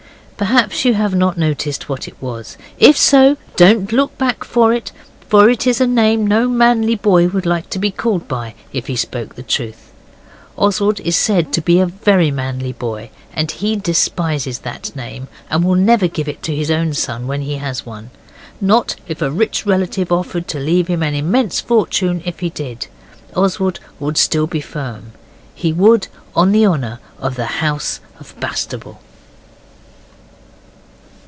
[0.37, 2.57] Perhaps you have not noticed what it was.
[2.79, 4.91] If so, don't look back for it.
[5.31, 8.95] It is a name no manly boy would like to be called by if he
[8.95, 9.91] spoke the truth.
[10.57, 15.63] Oswald is said to be a very manly boy, and he despises that name, and
[15.63, 18.09] will never give it to his own son when he has one.
[18.59, 22.87] Not if a rich relative offered to leave him an immense fortune if he did.
[23.35, 25.11] Oswald would still be firm.
[25.53, 29.01] He would, on the honour of the House of Bastable.